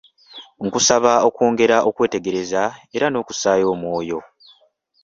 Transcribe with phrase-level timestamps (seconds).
[0.65, 2.63] Nkusaba okwongera okwetegereza
[2.95, 4.19] era n’okussaayo omwoyo.